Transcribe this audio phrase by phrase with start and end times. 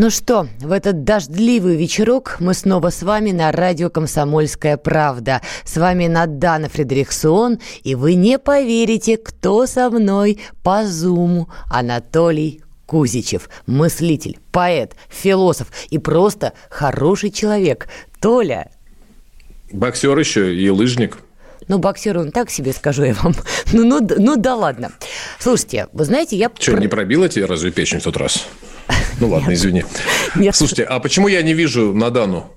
[0.00, 5.42] Ну что, в этот дождливый вечерок мы снова с вами на радио «Комсомольская правда».
[5.64, 11.48] С вами Надана Фредериксон, и вы не поверите, кто со мной по зуму.
[11.68, 17.88] Анатолий Кузичев, мыслитель, поэт, философ и просто хороший человек.
[18.20, 18.70] Толя.
[19.72, 21.18] Боксер еще и лыжник.
[21.66, 23.34] Ну, боксер он так себе, скажу я вам.
[23.72, 24.92] Ну, ну, ну да ладно.
[25.40, 26.52] Слушайте, вы знаете, я...
[26.56, 28.46] Что, не пробила тебе разве печень в тот раз?
[29.20, 29.84] Ну ладно, извини.
[30.34, 30.54] Нет.
[30.54, 32.50] Слушайте, а почему я не вижу Надану?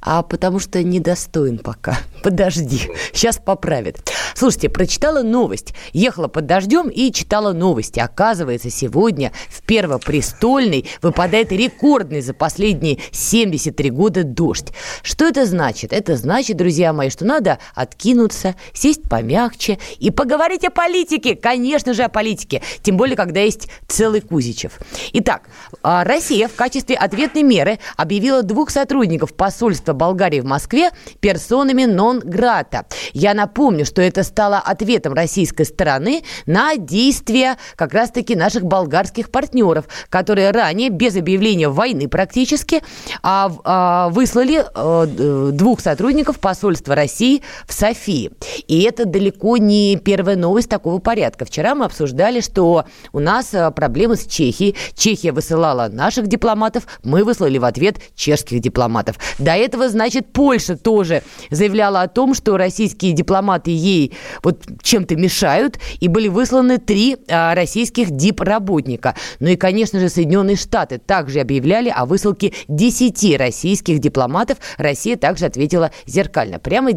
[0.00, 1.98] А потому что недостоин пока.
[2.22, 3.98] Подожди, сейчас поправит.
[4.34, 5.74] Слушайте, прочитала новость.
[5.92, 8.00] Ехала под дождем и читала новости.
[8.00, 14.68] Оказывается, сегодня в Первопрестольный выпадает рекордный за последние 73 года дождь.
[15.02, 15.92] Что это значит?
[15.92, 21.34] Это значит, друзья мои, что надо откинуться, сесть помягче и поговорить о политике.
[21.34, 22.62] Конечно же, о политике.
[22.82, 24.78] Тем более, когда есть целый Кузичев.
[25.14, 25.48] Итак,
[25.82, 32.86] а, Россия в качестве ответной меры объявила двух сотрудников посольства Болгарии в Москве персонами нон-грата.
[33.12, 39.86] Я напомню, что это стало ответом российской стороны на действия как раз-таки наших болгарских партнеров,
[40.08, 42.82] которые ранее, без объявления войны практически,
[43.22, 48.30] а, а, выслали а, двух сотрудников посольства России в Софии.
[48.68, 51.44] И это далеко не первая новость такого порядка.
[51.44, 54.76] Вчера мы обсуждали, что у нас э, проблемы с Чехией.
[54.94, 59.16] Чехия высылала наших дипломатов, мы выслали в ответ чешских дипломатов.
[59.38, 65.78] До этого значит, Польша тоже заявляла о том, что российские дипломаты ей вот чем-то мешают,
[66.00, 69.14] и были высланы три а, российских дипработника.
[69.40, 74.58] Ну и, конечно же, Соединенные Штаты также объявляли о высылке 10 российских дипломатов.
[74.78, 76.58] Россия также ответила зеркально.
[76.58, 76.90] Прямо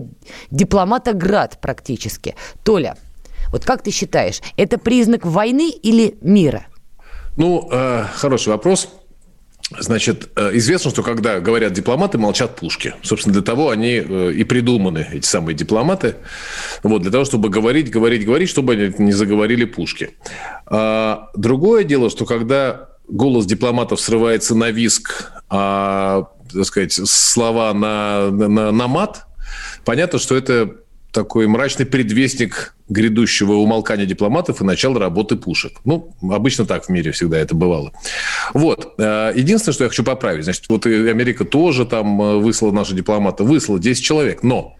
[0.51, 2.35] дипломатоград практически.
[2.63, 2.95] Толя,
[3.51, 6.67] вот как ты считаешь, это признак войны или мира?
[7.37, 8.89] Ну, э, хороший вопрос.
[9.77, 12.95] Значит, э, известно, что когда говорят дипломаты, молчат пушки.
[13.03, 16.15] Собственно, для того они э, и придуманы, эти самые дипломаты.
[16.81, 20.11] Вот, для того, чтобы говорить, говорить, говорить, чтобы они не заговорили пушки.
[20.65, 28.31] А другое дело, что когда голос дипломатов срывается на виск, а, так сказать, слова на,
[28.31, 29.27] на, на мат,
[29.85, 30.77] понятно, что это
[31.11, 35.73] такой мрачный предвестник грядущего умолкания дипломатов и начала работы пушек.
[35.85, 37.91] Ну, обычно так в мире всегда это бывало.
[38.53, 38.93] Вот.
[38.97, 40.43] Э, единственное, что я хочу поправить.
[40.43, 43.43] Значит, вот и Америка тоже там э, выслала наши дипломаты.
[43.43, 44.43] Выслала 10 человек.
[44.43, 44.75] Но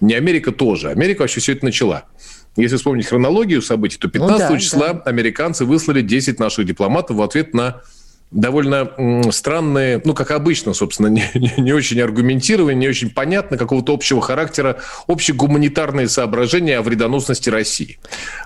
[0.00, 0.90] не Америка тоже.
[0.90, 2.04] Америка вообще все это начала.
[2.56, 5.00] Если вспомнить хронологию событий, то 15 ну, да, числа да.
[5.02, 7.80] американцы выслали 10 наших дипломатов в ответ на
[8.32, 13.92] довольно странные, ну, как обычно, собственно, не, не, не очень аргументированные, не очень понятно, какого-то
[13.92, 17.98] общего характера, общегуманитарные соображения о вредоносности России.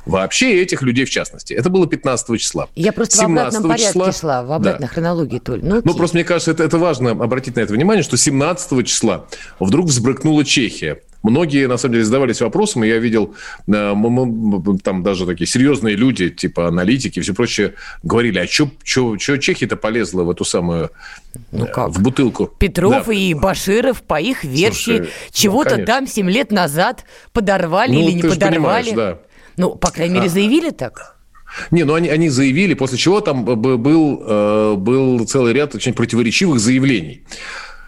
[0.05, 1.55] Вообще этих людей в частности.
[1.55, 2.69] Это было 15 числа.
[2.75, 4.93] Я просто в обратном порядке числа, шла, в обратной да.
[4.93, 5.61] хронологии, Толь.
[5.63, 9.27] Ну, ну, просто мне кажется, это, это важно обратить на это внимание, что 17 числа
[9.61, 11.01] вдруг взбрыкнула Чехия.
[11.31, 13.35] Многие, на самом деле, задавались вопросом, и я видел,
[13.67, 13.95] э,
[14.83, 20.23] там даже такие серьезные люди, типа аналитики и все прочее, говорили, а что Чехия-то полезла
[20.23, 20.91] в эту самую,
[21.51, 21.91] ну э, как?
[21.91, 22.47] в бутылку?
[22.47, 23.13] Петров да.
[23.13, 28.13] и Баширов, по их версии, ну, чего-то ну, там 7 лет назад подорвали ну, или
[28.13, 28.93] не подорвали.
[28.93, 29.19] Да.
[29.57, 30.31] Ну, по крайней мере, а.
[30.31, 31.17] заявили так.
[31.71, 36.61] Не, ну они, они заявили, после чего там был, э, был целый ряд очень противоречивых
[36.61, 37.23] заявлений.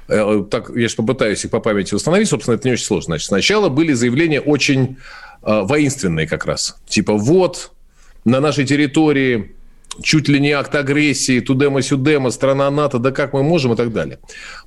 [0.08, 3.12] Э, так, я же попытаюсь их по памяти установить, собственно, это не очень сложно.
[3.12, 4.96] Значит, сначала были заявления очень
[5.42, 6.76] э, воинственные как раз.
[6.86, 7.72] Типа, вот,
[8.24, 9.54] на нашей территории
[10.02, 14.18] чуть ли не акт агрессии, тудема-сюдема, страна НАТО, да как мы можем и так далее.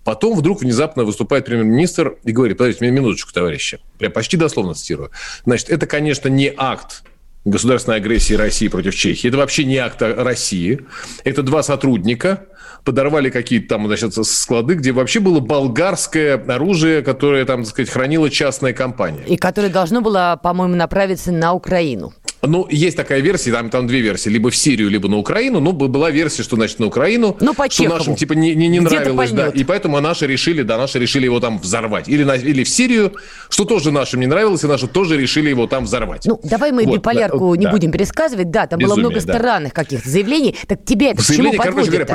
[0.03, 3.79] Потом вдруг внезапно выступает премьер-министр и говорит, подождите, минуточку, товарищи.
[3.99, 5.11] Я почти дословно цитирую.
[5.45, 7.03] Значит, это, конечно, не акт
[7.45, 9.27] государственной агрессии России против Чехии.
[9.27, 10.81] Это вообще не акт России.
[11.23, 12.45] Это два сотрудника,
[12.83, 18.29] подорвали какие-то там, значит, склады, где вообще было болгарское оружие, которое там, так сказать, хранила
[18.29, 19.23] частная компания.
[19.27, 22.13] И которое должно было, по-моему, направиться на Украину.
[22.43, 25.59] Ну, есть такая версия, там, там две версии, либо в Сирию, либо на Украину.
[25.59, 27.37] Ну, была версия, что, значит, на Украину.
[27.39, 29.49] Ну, по Что нашим, типа, не, не, не нравилось, да.
[29.49, 32.09] И поэтому наши решили, да, наши решили его там взорвать.
[32.09, 33.13] Или, на, или в Сирию,
[33.49, 36.25] что тоже нашим не нравилось, и наши тоже решили его там взорвать.
[36.25, 37.71] Ну, давай мы вот, биполярку да, не да.
[37.71, 38.49] будем пересказывать.
[38.49, 39.37] Да, там Безумие, было много да.
[39.37, 40.57] странных каких-то заявлений.
[40.67, 42.05] Так тебя это Заявления, короче говоря,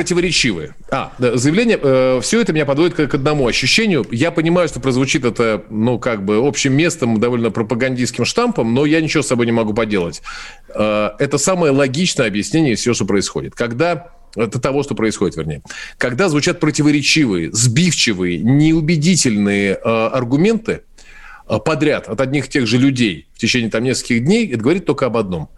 [0.56, 0.74] противоречивые.
[0.90, 4.06] А, да, заявление, э, все это меня подводит к, к одному ощущению.
[4.10, 9.00] Я понимаю, что прозвучит это, ну, как бы общим местом, довольно пропагандистским штампом, но я
[9.00, 10.22] ничего с собой не могу поделать.
[10.74, 13.54] Э, это самое логичное объяснение всего, что происходит.
[13.54, 15.62] Когда это того, что происходит, вернее.
[15.96, 20.82] Когда звучат противоречивые, сбивчивые, неубедительные э, аргументы
[21.48, 24.84] э, подряд от одних и тех же людей в течение там нескольких дней, это говорит
[24.84, 25.48] только об одном–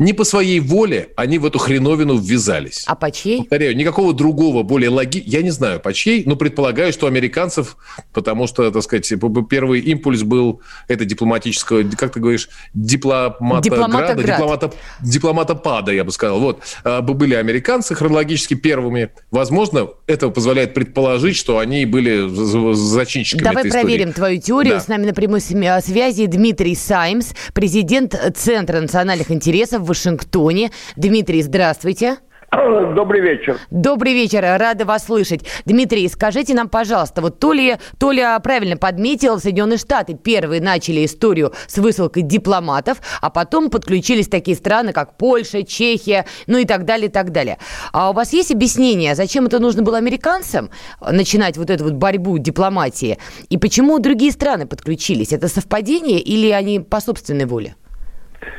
[0.00, 2.84] не по своей воле они в эту хреновину ввязались.
[2.86, 3.40] А по чьей?
[3.40, 5.22] Повторяю, никакого другого, более логи...
[5.24, 7.76] Я не знаю, по чьей, но предполагаю, что американцев,
[8.14, 9.12] потому что, так сказать,
[9.48, 16.02] первый импульс был это дипломатического, как ты говоришь, дипломата дипломата града, дипломата, дипломата пада, я
[16.02, 16.40] бы сказал.
[16.40, 16.62] Вот.
[16.82, 19.10] А, были американцы хронологически первыми.
[19.30, 22.26] Возможно, это позволяет предположить, что они были
[22.74, 24.12] зачинщиками Давай проверим истории.
[24.12, 24.74] твою теорию.
[24.74, 24.80] Да.
[24.80, 30.70] С нами на прямой связи Дмитрий Саймс, президент Центра национальных интересов Вашингтоне.
[30.96, 32.18] Дмитрий, здравствуйте.
[32.50, 33.58] Добрый вечер.
[33.70, 35.42] Добрый вечер, рада вас слышать.
[35.66, 41.04] Дмитрий, скажите нам, пожалуйста, вот то ли, то ли правильно подметил, Соединенные Штаты первые начали
[41.04, 46.84] историю с высылкой дипломатов, а потом подключились такие страны, как Польша, Чехия, ну и так
[46.84, 47.58] далее, и так далее.
[47.92, 50.70] А у вас есть объяснение, зачем это нужно было американцам,
[51.00, 55.32] начинать вот эту вот борьбу дипломатии, и почему другие страны подключились?
[55.32, 57.76] Это совпадение или они по собственной воле?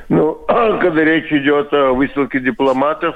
[0.10, 3.16] Ну, когда речь идет о высылке дипломатов,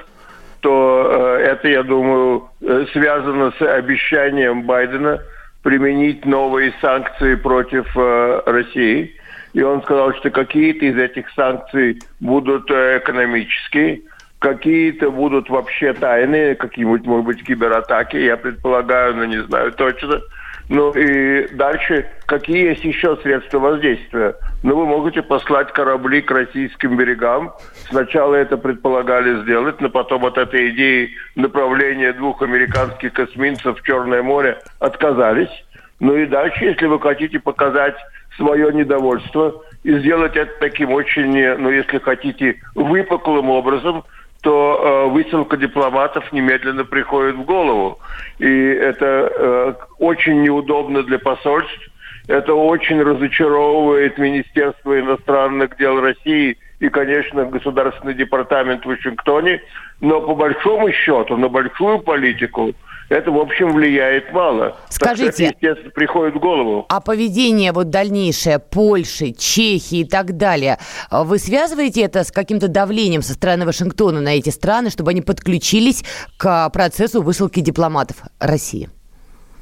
[0.62, 5.20] то э, это, я думаю, э, связано с обещанием Байдена
[5.62, 9.16] применить новые санкции против э, России.
[9.54, 14.02] И он сказал, что какие-то из этих санкций будут экономические,
[14.40, 20.22] какие-то будут вообще тайные, какие-нибудь, может быть, кибератаки, я предполагаю, но не знаю точно–
[20.68, 24.36] ну и дальше, какие есть еще средства воздействия?
[24.64, 27.54] Ну, вы можете послать корабли к российским берегам.
[27.90, 34.24] Сначала это предполагали сделать, но потом от этой идеи направления двух американских косминцев в Черное
[34.24, 35.52] море отказались.
[36.00, 37.96] Ну и дальше, если вы хотите показать
[38.36, 44.04] свое недовольство и сделать это таким очень, ну, если хотите, выпуклым образом–
[44.46, 47.98] то э, высылка дипломатов немедленно приходит в голову.
[48.38, 51.90] И это э, очень неудобно для посольств,
[52.28, 59.64] это очень разочаровывает Министерство иностранных дел России и, конечно, Государственный департамент в Вашингтоне.
[60.00, 62.76] Но по большому счету, на большую политику
[63.10, 64.78] это, в общем, влияет мало.
[64.90, 66.86] Скажите, так, естественно, приходит в голову.
[66.90, 70.78] А поведение вот дальнейшее Польши, Чехии и так далее,
[71.10, 75.22] а вы связываете это с каким-то давлением со стороны Вашингтона на эти страны, чтобы они
[75.22, 76.04] подключились
[76.38, 78.90] к процессу высылки дипломатов России?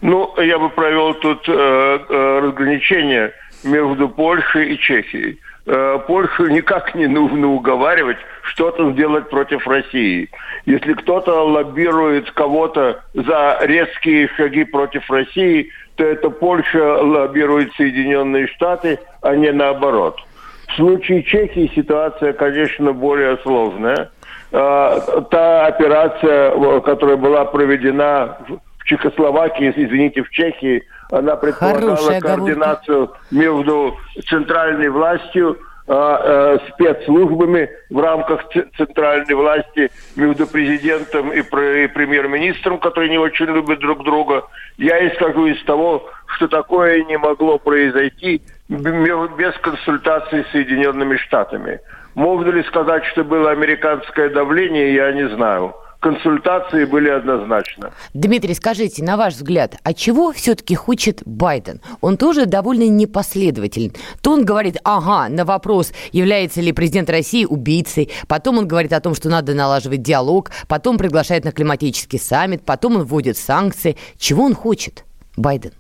[0.02, 3.32] Ну, я бы провел тут э, э, разграничение
[3.64, 5.40] между Польшей и Чехией.
[5.66, 10.30] Э, Польшу никак не нужно уговаривать что-то сделать против России.
[10.66, 19.00] Если кто-то лоббирует кого-то за резкие шаги против России, то это Польша лоббирует Соединенные Штаты,
[19.22, 20.20] а не наоборот.
[20.68, 24.10] В случае Чехии ситуация, конечно, более сложная.
[24.52, 25.00] Э,
[25.32, 28.38] та операция, которая была проведена
[28.80, 30.84] в Чехословакии, извините, в Чехии,
[31.14, 33.96] она предполагала Хорошая координацию между
[34.28, 38.46] центральной властью, э, э, спецслужбами в рамках
[38.78, 44.44] центральной власти между президентом и, и премьер-министром, которые не очень любят друг друга.
[44.78, 46.04] Я исхожу из того,
[46.36, 51.80] что такое не могло произойти без консультации с Соединенными Штатами.
[52.16, 57.92] Можно ли сказать, что было американское давление, я не знаю консультации были однозначно.
[58.14, 61.80] Дмитрий, скажите, на ваш взгляд, а чего все-таки хочет Байден?
[62.02, 63.94] Он тоже довольно непоследователен.
[64.22, 69.00] То он говорит, ага, на вопрос, является ли президент России убийцей, потом он говорит о
[69.00, 73.96] том, что надо налаживать диалог, потом приглашает на климатический саммит, потом он вводит санкции.
[74.18, 75.06] Чего он хочет,
[75.38, 75.72] Байден?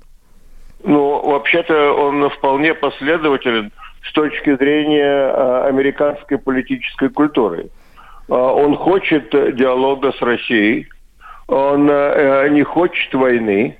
[0.83, 3.71] Ну, вообще-то он вполне последователен
[4.09, 7.69] с точки зрения э, американской политической культуры.
[8.29, 10.87] А, он хочет диалога с Россией,
[11.47, 13.77] он э, не хочет войны,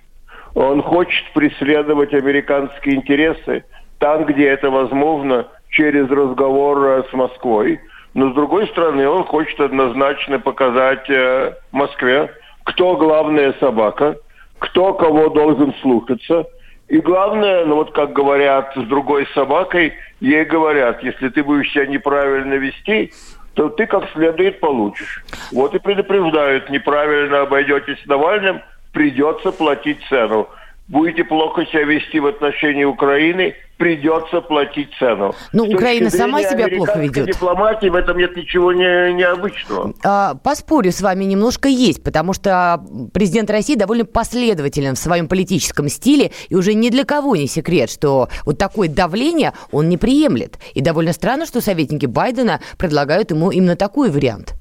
[0.53, 3.63] он хочет преследовать американские интересы
[4.03, 7.79] там, где это возможно, через разговор э, с Москвой.
[8.13, 12.29] Но с другой стороны, он хочет однозначно показать э, Москве,
[12.65, 14.17] кто главная собака,
[14.59, 16.45] кто кого должен слушаться.
[16.89, 21.85] И главное, ну вот как говорят с другой собакой, ей говорят, если ты будешь себя
[21.85, 23.13] неправильно вести,
[23.53, 25.23] то ты как следует получишь.
[25.51, 30.49] Вот и предупреждают, неправильно обойдетесь с Навальным, придется платить цену
[30.87, 35.33] будете плохо себя вести в отношении Украины, придется платить цену.
[35.51, 37.27] Ну, Украина сама себя плохо ведет.
[37.27, 39.93] дипломатии в этом нет ничего не, необычного.
[40.03, 42.81] А, поспорю с вами немножко есть, потому что
[43.13, 47.89] президент России довольно последователен в своем политическом стиле, и уже ни для кого не секрет,
[47.89, 50.59] что вот такое давление он не приемлет.
[50.73, 54.53] И довольно странно, что советники Байдена предлагают ему именно такой вариант.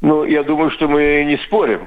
[0.00, 1.86] Ну, я думаю, что мы не спорим.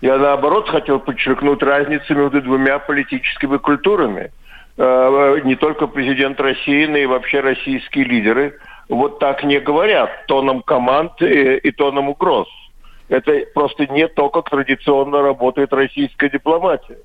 [0.00, 4.30] Я, наоборот, хотел подчеркнуть разницу между двумя политическими культурами.
[4.76, 10.62] Э, не только президент России, но и вообще российские лидеры вот так не говорят тоном
[10.62, 12.46] команд и, и тоном угроз.
[13.08, 16.98] Это просто не то, как традиционно работает российская дипломатия.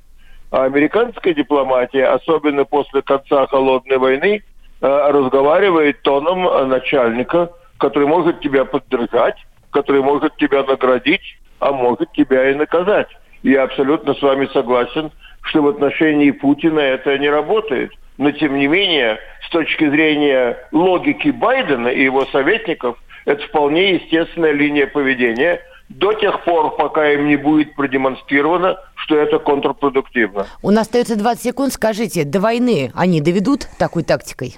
[0.51, 4.43] А американская дипломатия, особенно после конца холодной войны,
[4.81, 9.37] э, разговаривает тоном начальника, который может тебя поддержать,
[9.71, 13.07] который может тебя наградить, а может тебя и наказать.
[13.43, 15.11] Я абсолютно с вами согласен,
[15.43, 17.91] что в отношении Путина это не работает.
[18.17, 24.51] Но тем не менее, с точки зрения логики Байдена и его советников, это вполне естественная
[24.51, 30.47] линия поведения до тех пор, пока им не будет продемонстрировано, что это контрпродуктивно.
[30.61, 31.73] У нас остается 20 секунд.
[31.73, 34.57] Скажите, до войны они доведут такой тактикой?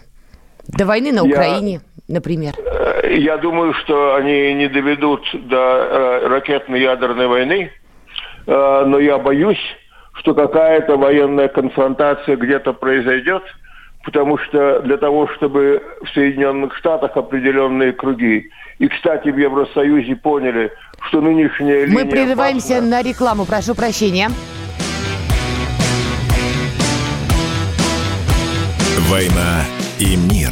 [0.68, 1.80] До войны на Украине, Я...
[2.08, 2.54] например?
[3.10, 7.72] Я думаю, что они не доведут до э, ракетной ядерной войны,
[8.46, 9.62] э, но я боюсь,
[10.14, 13.44] что какая-то военная конфронтация где-то произойдет,
[14.04, 20.72] потому что для того, чтобы в Соединенных Штатах определенные круги, и, кстати, в Евросоюзе поняли,
[21.08, 22.90] что нынешняя Мы прерываемся опасна.
[22.90, 24.30] на рекламу, прошу прощения.
[29.10, 29.62] «Война
[30.00, 30.52] и мир»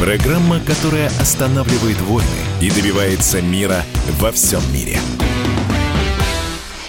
[0.00, 2.28] программа, которая останавливает войны
[2.60, 3.82] и добивается мира
[4.20, 4.98] во всем мире.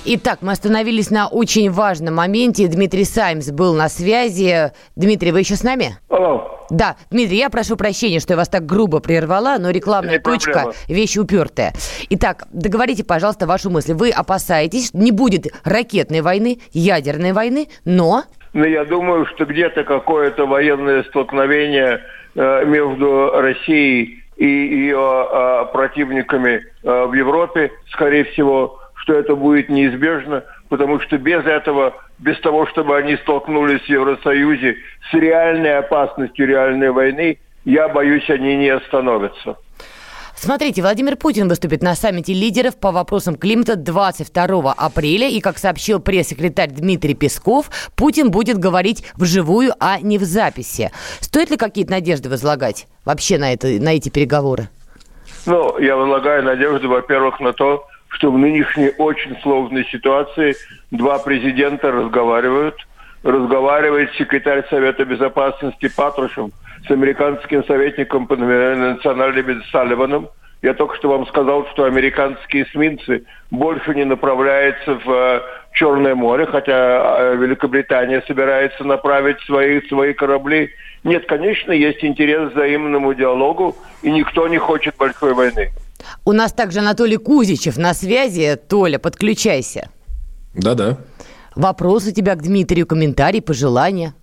[0.07, 2.67] Итак, мы остановились на очень важном моменте.
[2.67, 4.71] Дмитрий Саймс был на связи.
[4.95, 5.97] Дмитрий, вы еще с нами?
[6.09, 6.51] Алло.
[6.69, 10.51] Да, Дмитрий, я прошу прощения, что я вас так грубо прервала, но рекламная Не точка
[10.51, 11.73] проблема.– вещь упертая.
[12.09, 13.93] Итак, договорите, пожалуйста, вашу мысль.
[13.93, 20.45] Вы опасаетесь, не будет ракетной войны, ядерной войны, но но я думаю, что где-то какое-то
[20.45, 21.99] военное столкновение
[22.35, 30.43] между Россией и ее э, противниками э, в Европе, скорее всего, что это будет неизбежно,
[30.69, 34.77] потому что без этого, без того, чтобы они столкнулись в Евросоюзе
[35.09, 39.57] с реальной опасностью реальной войны, я боюсь, они не остановятся.
[40.35, 45.29] Смотрите, Владимир Путин выступит на саммите лидеров по вопросам климата 22 апреля.
[45.29, 50.91] И, как сообщил пресс-секретарь Дмитрий Песков, Путин будет говорить вживую, а не в записи.
[51.21, 54.67] Стоит ли какие-то надежды возлагать вообще на, это, на эти переговоры?
[55.45, 60.55] Ну, я возлагаю надежды, во-первых, на то, что в нынешней очень сложной ситуации
[60.91, 62.75] два президента разговаривают.
[63.23, 66.51] Разговаривает секретарь Совета Безопасности Патрушев–
[66.87, 70.29] с американским советником по национальной безопасности Салливаном.
[70.61, 75.41] Я только что вам сказал, что американские эсминцы больше не направляются в э,
[75.73, 80.71] Черное море, хотя э, Великобритания собирается направить свои, свои корабли.
[81.03, 85.71] Нет, конечно, есть интерес к взаимному диалогу, и никто не хочет большой войны.
[86.23, 88.55] У нас также Анатолий Кузичев на связи.
[88.55, 89.89] Толя, подключайся.
[90.55, 90.97] Да-да.
[91.55, 94.13] Вопрос у тебя к Дмитрию, комментарий, пожелания?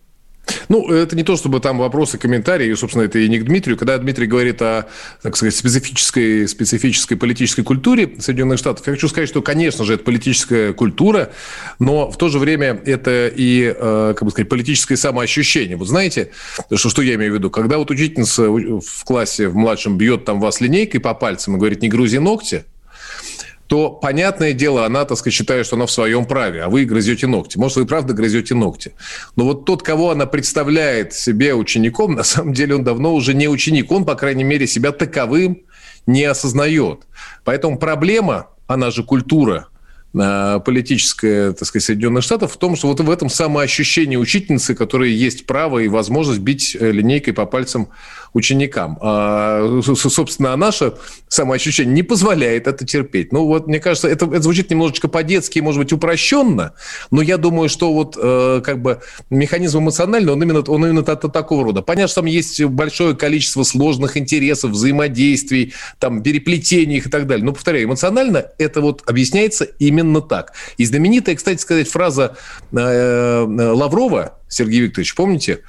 [0.68, 3.76] Ну, это не то, чтобы там вопросы, комментарии, и, собственно, это и не к Дмитрию.
[3.76, 4.86] Когда Дмитрий говорит о,
[5.22, 10.04] так сказать, специфической, специфической политической культуре Соединенных Штатов, я хочу сказать, что, конечно же, это
[10.04, 11.32] политическая культура,
[11.78, 15.76] но в то же время это и, э, как бы сказать, политическое самоощущение.
[15.76, 16.30] Вот знаете,
[16.74, 17.50] что, что я имею в виду?
[17.50, 21.82] Когда вот учительница в классе в младшем бьет там вас линейкой по пальцам и говорит,
[21.82, 22.64] не грузи ногти,
[23.72, 27.26] то, понятное дело, она, так сказать, считает, что она в своем праве, а вы грызете
[27.26, 27.56] ногти.
[27.56, 28.92] Может, вы правда грызете ногти.
[29.34, 33.48] Но вот тот, кого она представляет себе учеником, на самом деле он давно уже не
[33.48, 33.90] ученик.
[33.90, 35.62] Он, по крайней мере, себя таковым
[36.06, 37.06] не осознает.
[37.44, 39.68] Поэтому проблема, она же культура,
[40.12, 45.46] политическая, так сказать, Соединенных Штатов в том, что вот в этом самоощущении учительницы, которая есть
[45.46, 47.88] право и возможность бить э, линейкой по пальцам
[48.34, 48.98] ученикам.
[49.00, 50.94] А, собственно, а наше
[51.28, 53.32] самоощущение не позволяет это терпеть.
[53.32, 56.72] Ну, вот, мне кажется, это, это звучит немножечко по-детски, может быть, упрощенно,
[57.10, 59.00] но я думаю, что вот э, как бы
[59.30, 61.82] механизм эмоциональный, он именно, он именно от, от такого рода.
[61.82, 67.44] Понятно, что там есть большое количество сложных интересов, взаимодействий, там, переплетений их и так далее.
[67.44, 70.52] Но, повторяю, эмоционально это вот объясняется именно так.
[70.76, 72.36] И знаменитая, кстати сказать, фраза
[72.72, 75.60] э, э, Лаврова, Сергей Викторович, помните,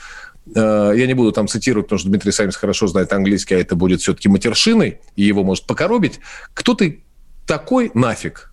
[0.56, 3.76] Э, я не буду там цитировать, потому что Дмитрий Самис хорошо знает английский, а это
[3.76, 6.20] будет все-таки матершиной, и его может покоробить.
[6.54, 7.04] Кто ты
[7.46, 8.53] такой нафиг?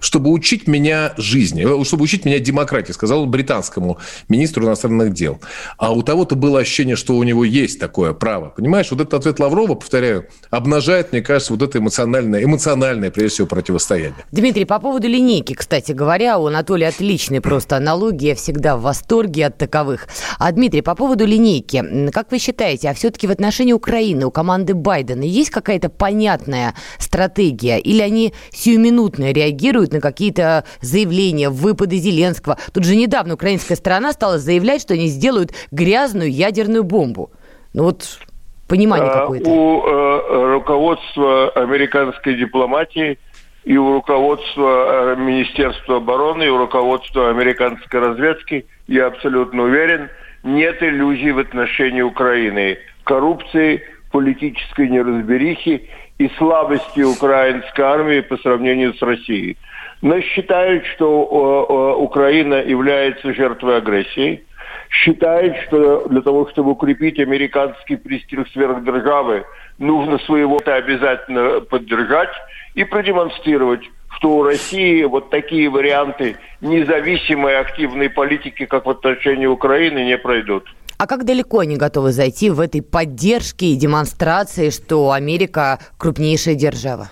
[0.00, 5.40] Чтобы учить меня жизни, э, чтобы учить меня демократии, сказал британскому министру иностранных дел.
[5.78, 8.50] А у того-то было ощущение, что у него есть такое право.
[8.50, 13.46] Понимаешь, вот этот ответ Лаврова, повторяю, обнажает, мне кажется, вот это эмоциональное, эмоциональное, прежде всего,
[13.46, 14.24] противостояние.
[14.32, 19.46] Дмитрий, по поводу линейки, кстати говоря, у Анатолия отличные просто аналогии, я всегда в восторге
[19.46, 20.08] от таковых.
[20.38, 24.74] А, Дмитрий, по поводу линейки, как вы считаете, а все-таки в отношении Украины у команды
[24.74, 27.78] Байдена есть какая-то понятная стратегия?
[27.78, 32.56] Или они сиюминутно реагируют реагируют на какие-то заявления, выпады Зеленского.
[32.72, 37.30] Тут же недавно украинская сторона стала заявлять, что они сделают грязную ядерную бомбу.
[37.74, 38.18] Ну вот
[38.68, 39.48] понимание а, какое-то.
[39.48, 43.18] У э, руководства американской дипломатии
[43.64, 50.08] и у руководства э, Министерства обороны, и у руководства американской разведки, я абсолютно уверен,
[50.42, 52.78] нет иллюзий в отношении Украины.
[53.04, 59.56] Коррупции, политической неразберихи и слабости украинской армии по сравнению с Россией.
[60.02, 64.44] Но считают, что Украина является жертвой агрессии,
[64.90, 69.44] считают, что для того, чтобы укрепить американский престиж сверхдержавы,
[69.78, 72.30] нужно своего-то обязательно поддержать
[72.74, 73.82] и продемонстрировать,
[74.16, 80.64] что у России вот такие варианты независимой активной политики, как в отношении Украины, не пройдут.
[80.98, 87.10] А как далеко они готовы зайти в этой поддержке и демонстрации, что Америка крупнейшая держава?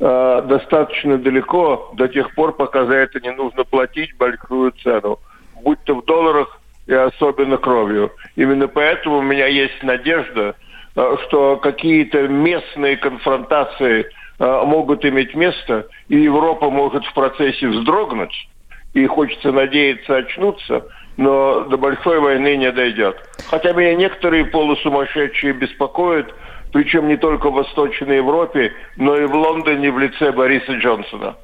[0.00, 5.18] А, достаточно далеко до тех пор, пока за это не нужно платить большую цену,
[5.62, 8.10] будь то в долларах и особенно кровью.
[8.36, 10.54] Именно поэтому у меня есть надежда,
[10.96, 14.06] а, что какие-то местные конфронтации
[14.38, 18.48] а, могут иметь место, и Европа может в процессе вздрогнуть,
[18.94, 23.16] и хочется надеяться очнуться– но до большой войны не дойдет.
[23.48, 26.32] Хотя меня некоторые полусумасшедшие беспокоят,
[26.72, 31.36] причем не только в Восточной Европе, но и в Лондоне в лице Бориса Джонсона.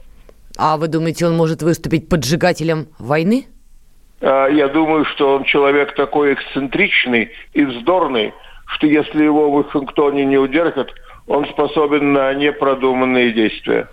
[0.56, 3.46] А вы думаете, он может выступить поджигателем войны?
[4.20, 8.32] А, я думаю, что он человек такой эксцентричный и вздорный,
[8.66, 10.90] что если его в Вашингтоне не удержат,
[11.26, 13.88] он способен на непродуманные действия.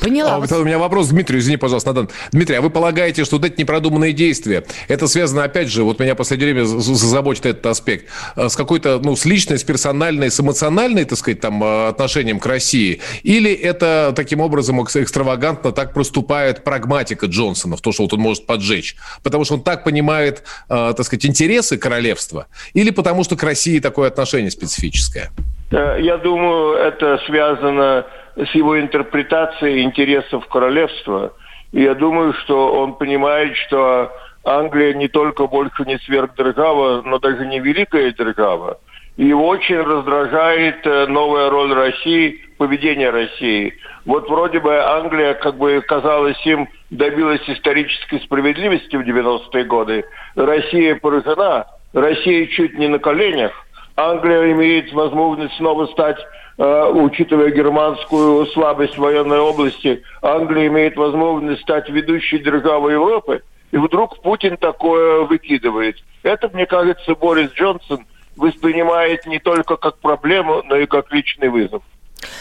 [0.00, 0.36] Поняла.
[0.36, 2.10] А, вот у меня вопрос, Дмитрий, извини, пожалуйста, Натан.
[2.30, 6.14] Дмитрий, а вы полагаете, что вот эти непродуманные действия, это связано, опять же, вот меня
[6.14, 8.06] в последнее время заботит этот аспект,
[8.36, 12.38] а, с какой-то, ну, с личной, с персональной, с эмоциональной, так сказать, там, а, отношением
[12.38, 13.00] к России?
[13.22, 18.46] Или это таким образом экстравагантно так проступает прагматика Джонсона в то, что вот он может
[18.46, 18.96] поджечь?
[19.22, 22.46] Потому что он так понимает, так сказать, интересы королевства?
[22.74, 25.30] Или потому что к России такое отношение специфическое?
[25.70, 28.06] Э, я думаю, это связано
[28.38, 31.32] с его интерпретацией интересов королевства.
[31.72, 34.12] И я думаю, что он понимает, что
[34.44, 38.78] Англия не только больше не сверхдержава, но даже не великая держава.
[39.16, 43.74] И его очень раздражает э, новая роль России, поведение России.
[44.06, 50.04] Вот вроде бы Англия, как бы казалось им, добилась исторической справедливости в 90-е годы.
[50.36, 53.52] Россия поражена, Россия чуть не на коленях.
[53.96, 56.18] Англия имеет возможность снова стать
[56.58, 64.56] учитывая германскую слабость военной области, Англия имеет возможность стать ведущей державой Европы, и вдруг Путин
[64.56, 65.96] такое выкидывает.
[66.22, 68.04] Это, мне кажется, Борис Джонсон
[68.36, 71.82] воспринимает не только как проблему, но и как личный вызов.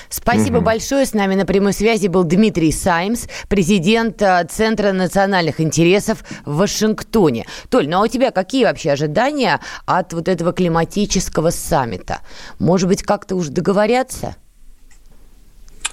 [0.10, 0.66] Спасибо угу.
[0.66, 1.06] большое.
[1.06, 7.46] С нами на прямой связи был Дмитрий Саймс, президент э, Центра национальных интересов в Вашингтоне.
[7.70, 12.22] Толь, ну а у тебя какие вообще ожидания от вот этого климатического саммита?
[12.60, 14.36] Может быть, как-то уж договорятся?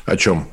[0.04, 0.48] О чем?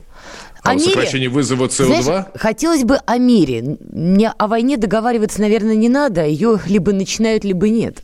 [0.63, 2.02] О, о сокращении вызова СО2?
[2.02, 3.78] Знаешь, хотелось бы о мире.
[3.91, 6.26] Мне о войне договариваться, наверное, не надо.
[6.26, 8.04] Ее либо начинают, либо нет.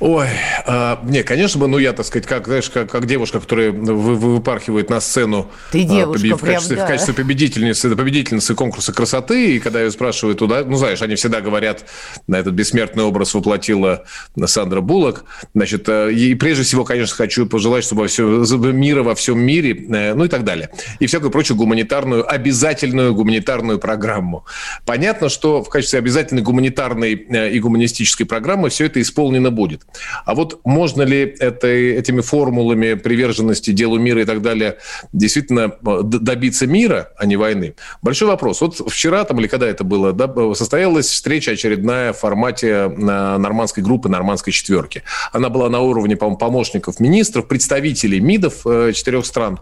[0.00, 0.28] Ой,
[0.64, 4.14] а, не, конечно бы, ну я, так сказать, как, знаешь, как, как девушка, которая вы,
[4.14, 6.84] выпархивает на сцену Ты девушка, а, в, качестве, да.
[6.84, 11.40] в качестве победительницы, победительницы конкурса красоты, и когда ее спрашивают туда, ну знаешь, они всегда
[11.40, 11.84] говорят,
[12.28, 14.04] на этот бессмертный образ воплотила
[14.46, 19.40] Сандра Буллок, значит, э, и прежде всего, конечно, хочу пожелать, чтобы все, мира во всем
[19.40, 24.44] мире, э, ну и так далее, и всякую прочую гуманитарную, обязательную гуманитарную программу.
[24.86, 29.87] Понятно, что в качестве обязательной гуманитарной э, и гуманистической программы все это исполнено будет.
[30.24, 34.78] А вот можно ли этой, этими формулами приверженности делу мира и так далее
[35.12, 37.74] действительно э, добиться мира, а не войны?
[38.02, 38.60] Большой вопрос.
[38.60, 43.82] Вот вчера там или когда это было, да, состоялась встреча очередная в формате э, нормандской
[43.82, 45.02] группы, нормандской четверки.
[45.32, 49.58] Она была на уровне, по-моему, помощников министров, представителей МИДов э, четырех стран.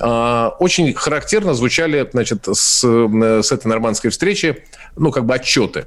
[0.00, 4.64] А, очень характерно звучали, значит, с, с этой нормандской встречи,
[4.96, 5.86] ну, как бы отчеты.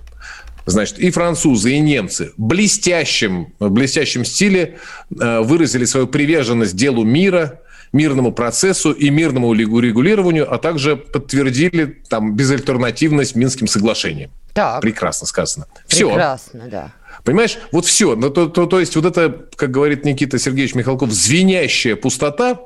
[0.65, 4.77] Значит, и французы, и немцы в блестящем, в блестящем стиле
[5.19, 12.35] э, выразили свою приверженность делу мира, мирному процессу и мирному регулированию, а также подтвердили там
[12.35, 14.31] безальтернативность Минским соглашением.
[14.53, 14.81] Так.
[14.81, 15.67] Прекрасно сказано.
[15.87, 16.07] Все.
[16.09, 16.93] Прекрасно, да.
[17.23, 18.15] Понимаешь, вот все.
[18.15, 22.59] Ну, то, то, то есть вот это, как говорит Никита Сергеевич Михалков, звенящая пустота,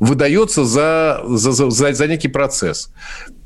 [0.00, 2.90] выдается за, за, за, за некий процесс.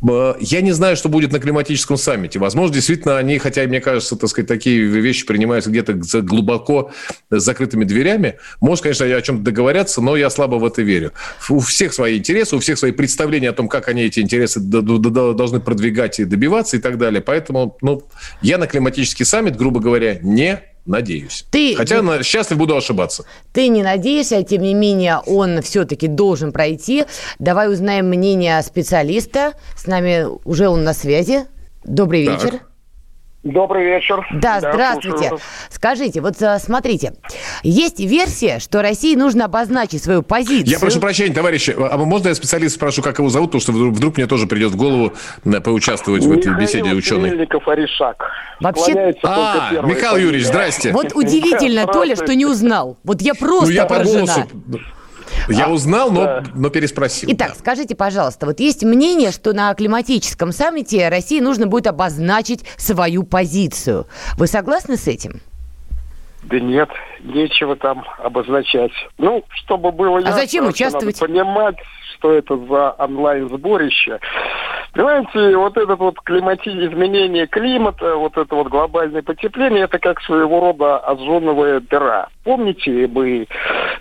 [0.03, 2.39] Я не знаю, что будет на климатическом саммите.
[2.39, 6.91] Возможно, действительно, они, хотя, мне кажется, так сказать, такие вещи принимаются где-то глубоко
[7.31, 8.39] закрытыми дверями.
[8.61, 11.13] Может, конечно, о чем-то договорятся, но я слабо в это верю.
[11.51, 15.61] У всех свои интересы, у всех свои представления о том, как они эти интересы должны
[15.61, 17.21] продвигать и добиваться и так далее.
[17.21, 18.03] Поэтому ну,
[18.41, 21.45] я на климатический саммит, грубо говоря, не Надеюсь.
[21.53, 23.25] Ты, Хотя ты, счастлив буду ошибаться.
[23.53, 27.05] Ты не надеешься, тем не менее он все-таки должен пройти.
[27.39, 29.53] Давай узнаем мнение специалиста.
[29.77, 31.47] С нами уже он на связи.
[31.85, 32.43] Добрый так.
[32.43, 32.61] вечер.
[33.43, 34.27] Добрый вечер.
[34.35, 35.29] Да, да здравствуйте.
[35.29, 35.41] Слушаю.
[35.71, 37.15] Скажите, вот э, смотрите,
[37.63, 40.67] есть версия, что России нужно обозначить свою позицию.
[40.67, 43.95] Я прошу прощения, товарищи, а можно я специалиста спрошу, как его зовут, потому что вдруг,
[43.95, 45.15] вдруг мне тоже придет в голову
[45.47, 47.31] э, поучаствовать Михаил в этой беседе ученый.
[47.31, 48.31] Михаил Аришак.
[48.61, 49.15] Вообще...
[49.23, 50.93] А, Михаил Юрьевич, здрасте.
[50.93, 52.99] Вот удивительно, Толя, что не узнал.
[53.05, 54.27] Вот я просто ну, я поражена.
[54.27, 54.85] По голосу...
[55.49, 56.45] Я а, узнал, но, да.
[56.55, 57.29] но переспросил.
[57.33, 57.55] Итак, да.
[57.59, 64.07] скажите, пожалуйста, вот есть мнение, что на климатическом саммите России нужно будет обозначить свою позицию.
[64.37, 65.41] Вы согласны с этим?
[66.43, 66.89] Да нет,
[67.25, 68.93] нечего там обозначать.
[69.19, 71.21] Ну, чтобы было ясно, а зачем участвовать?
[71.21, 71.77] Надо понимать,
[72.15, 74.19] что это за онлайн-сборище.
[74.93, 76.69] Понимаете, вот это вот климати...
[76.69, 82.29] изменение климата, вот это вот глобальное потепление, это как своего рода озоновая дыра.
[82.45, 83.47] Помните, мы,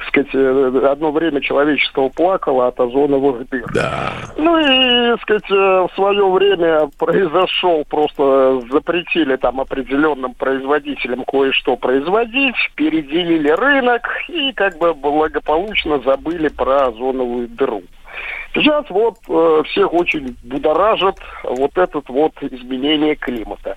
[0.07, 3.65] сказать, одно время человечество плакало от озоновых дыр.
[3.73, 4.13] Да.
[4.37, 12.55] Ну и, сказать, в свое время произошел, просто запретили там определенным производителям кое-что производить,
[13.09, 17.81] переделили рынок и как бы благополучно забыли про озоновую дыру.
[18.53, 23.75] Сейчас вот э, всех очень будоражит вот этот вот изменение климата.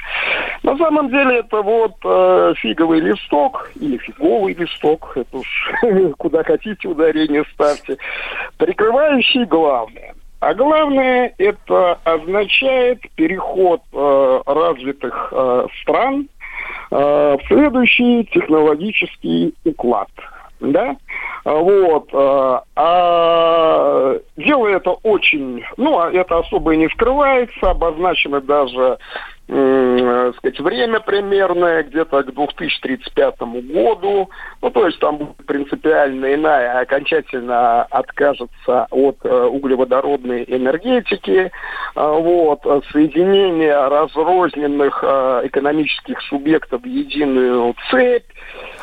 [0.63, 5.73] На самом деле это вот э, фиговый листок или фиговый листок, это уж
[6.19, 7.99] куда хотите ударение ставьте,
[8.57, 10.15] прикрывающий главное.
[10.41, 16.29] А главное, это означает переход э, развитых э, стран
[16.93, 20.11] в следующий технологический уклад–
[20.63, 20.97] да,
[21.45, 28.99] вот, э, а дело это очень, ну, а это особо и не скрывается, обозначено даже
[29.49, 34.31] э, сказать, время примерное, где-то к 2035 году.
[34.63, 41.51] Ну, то есть там будет принципиально иная, окончательно откажется от э, углеводородной энергетики.
[41.95, 42.61] Вот,
[42.93, 48.32] соединение разрозненных э, экономических субъектов в единую цепь.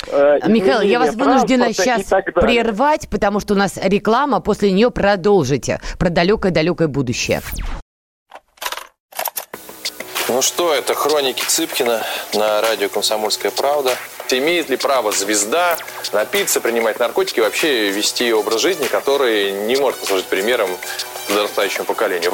[0.08, 5.80] Э, Михаил, я вас вынуждена сейчас прервать, потому что у нас реклама, после нее продолжите
[5.98, 7.42] про далекое-далекое будущее.
[10.28, 12.04] Ну что, это хроники Цыпкина
[12.36, 13.96] на радио «Комсомольская правда».
[14.32, 15.76] Имеет ли право звезда
[16.14, 20.70] напиться, принимать наркотики, вообще вести образ жизни, который не может послужить примером
[21.28, 22.34] подрастающему поколению?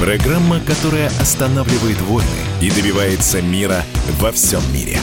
[0.00, 2.28] Программа, которая останавливает войны
[2.62, 3.82] и добивается мира
[4.20, 4.96] во всем мире.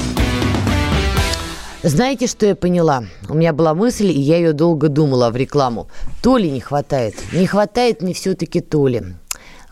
[1.83, 3.03] Знаете, что я поняла?
[3.27, 5.89] У меня была мысль, и я ее долго думала в рекламу.
[6.23, 7.15] То ли не хватает.
[7.33, 9.03] Не хватает мне все-таки то ли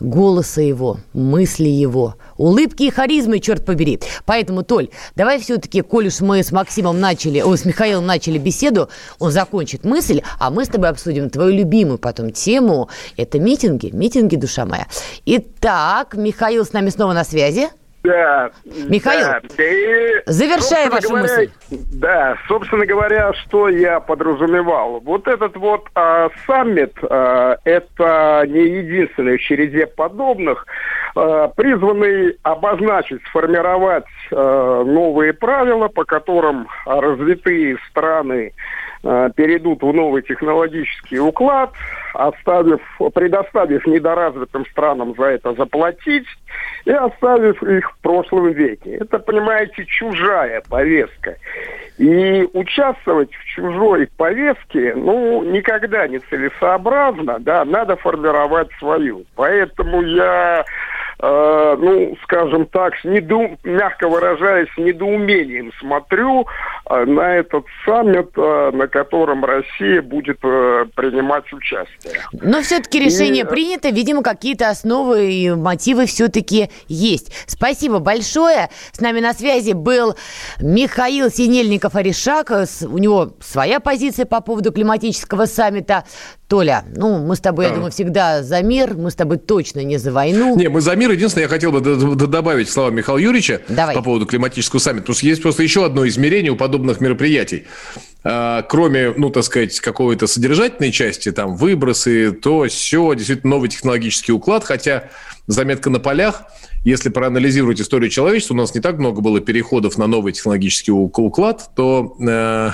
[0.04, 4.00] голоса его, мысли его, улыбки и харизмы, черт побери.
[4.26, 8.88] Поэтому, Толь, давай все-таки, коль уж мы с Максимом начали, о, с Михаилом начали беседу,
[9.18, 12.88] он закончит мысль, а мы с тобой обсудим твою любимую потом тему.
[13.16, 14.86] Это митинги, митинги, душа моя.
[15.24, 17.68] Итак, Михаил с нами снова на связи.
[18.04, 18.50] Да.
[18.66, 19.64] Михаил, да.
[19.64, 21.50] И, завершай вашу говоря, мысль.
[21.70, 25.00] Да, собственно говоря, что я подразумевал.
[25.00, 30.66] Вот этот вот а, саммит, а, это не единственный в череде подобных,
[31.16, 38.52] а, призванный обозначить, сформировать а, новые правила, по которым развитые страны
[39.34, 41.70] перейдут в новый технологический уклад,
[42.14, 42.80] оставив,
[43.14, 46.26] предоставив недоразвитым странам за это заплатить
[46.84, 48.98] и оставив их в прошлом веке.
[49.00, 51.36] Это, понимаете, чужая повестка.
[51.98, 59.24] И участвовать в чужой повестке, ну, никогда не целесообразно, да, надо формировать свою.
[59.36, 60.64] Поэтому я
[61.18, 63.58] э, ну, скажем так, с недоум...
[63.64, 66.46] мягко выражаясь, с недоумением смотрю
[66.90, 72.14] э, на этот саммит, э, на котором Россия будет э, принимать участие.
[72.32, 77.32] Но все-таки решение И- принято, видимо, какие-то основы и мотивы все-таки есть.
[77.46, 78.68] Спасибо большое.
[78.92, 80.14] С нами на связи был
[80.60, 82.50] Михаил Синельников-Оришак.
[82.50, 86.04] С- У него своя позиция по поводу климатического саммита.
[86.48, 87.74] Толя, ну, мы с тобой, я А.
[87.74, 90.56] думаю, всегда за мир, мы с тобой точно не за войну.
[90.56, 91.10] Не, мы за мир.
[91.10, 93.94] Единственное, я хотел бы добавить слова Михаила Юрьевича Давай.
[93.94, 95.02] по поводу климатического саммита.
[95.04, 97.64] Потому что есть просто еще одно измерение у подобных мероприятий.
[98.24, 104.32] А, Кроме, ну, так сказать, какой-то содержательной части, там, выбросы, то, все, действительно, новый технологический
[104.32, 104.64] уклад.
[104.64, 105.10] Хотя
[105.46, 106.44] заметка на полях,
[106.84, 111.70] если проанализировать историю человечества, у нас не так много было переходов на новый технологический уклад,
[111.76, 112.70] то э,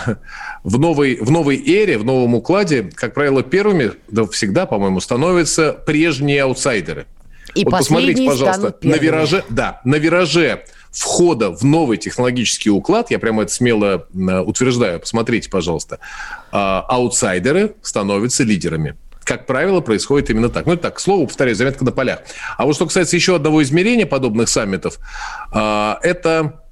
[0.63, 5.73] в, новой, в новой эре, в новом укладе, как правило, первыми, да всегда, по-моему, становятся
[5.73, 7.07] прежние аутсайдеры.
[7.57, 13.19] И Вот посмотрите, пожалуйста, на вираже, да, на вираже входа в новый технологический уклад, я
[13.19, 15.99] прямо это смело утверждаю, посмотрите, пожалуйста,
[16.53, 18.97] а, аутсайдеры становятся лидерами.
[19.25, 20.67] Как правило, происходит именно так.
[20.67, 22.21] Ну, это так, к слову, повторяю, заметка на полях.
[22.57, 24.99] А вот что касается еще одного измерения подобных саммитов,
[25.53, 26.65] а, это,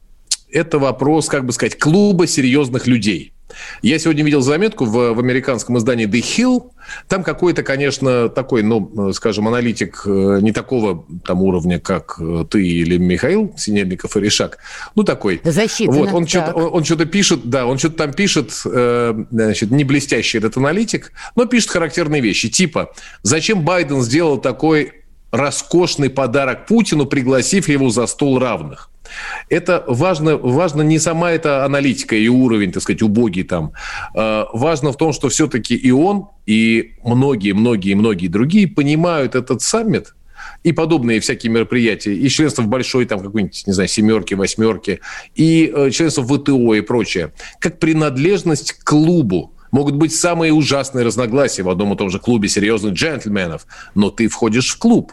[0.51, 3.33] это вопрос, как бы сказать, клуба серьезных людей.
[3.83, 6.71] Я сегодня видел заметку в, в американском издании The Hill.
[7.07, 12.67] Там какой-то, конечно, такой, ну, скажем, аналитик э, не такого там уровня, как э, ты
[12.67, 14.59] или Михаил Синельников и Решак.
[14.95, 15.41] Ну, такой.
[15.45, 19.71] Засчитано, Вот, он что-то, он, он что-то пишет, да, он что-то там пишет, э, значит,
[19.71, 22.49] не блестящий этот аналитик, но пишет характерные вещи.
[22.49, 24.93] Типа, зачем Байден сделал такой
[25.31, 28.91] роскошный подарок Путину, пригласив его за стол равных?
[29.49, 33.73] Это важно, важно не сама эта аналитика и уровень, так сказать, убогий там.
[34.15, 39.63] Э, Важно в том, что все-таки и он, и многие, многие, многие другие понимают этот
[39.63, 40.15] саммит
[40.63, 45.01] и подобные всякие мероприятия, и членство в большой там какой-нибудь, не знаю, семерке, восьмерке,
[45.35, 49.55] и э, членство в ВТО и прочее, как принадлежность к клубу.
[49.71, 54.29] Могут быть самые ужасные разногласия в одном и том же клубе серьезных джентльменов, но ты
[54.29, 55.13] входишь в клуб.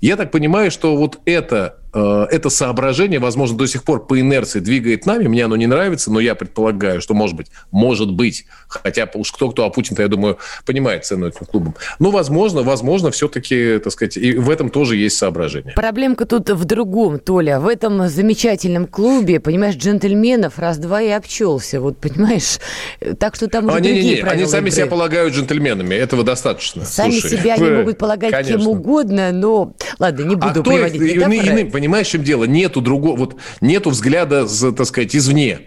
[0.00, 5.06] Я так понимаю, что вот это, это соображение, возможно, до сих пор по инерции двигает
[5.06, 5.28] нами.
[5.28, 9.64] Мне оно не нравится, но я предполагаю, что, может быть, может быть, хотя уж кто-кто,
[9.64, 11.74] а Путин-то, я думаю, понимает цену этим клубам.
[11.98, 15.74] Но, возможно, возможно, все-таки, так сказать, и в этом тоже есть соображение.
[15.74, 17.60] Проблемка тут в другом, Толя.
[17.60, 21.80] В этом замечательном клубе, понимаешь, джентльменов раз-два и обчелся.
[21.80, 22.58] Вот, понимаешь?
[23.18, 24.76] Так что там уже А, другие не-не-не, правила они сами игры.
[24.76, 26.84] себя полагают джентльменами, этого достаточно.
[26.84, 28.70] Сами Слушай, себя они э, могут полагать кем конечно.
[28.70, 29.74] угодно, но...
[29.98, 31.36] Ладно, не буду а кто их, приводить метафоры.
[31.36, 32.44] иные- понимаешь, в чем дело?
[32.44, 35.60] Нету другого, вот нету взгляда, так сказать, извне.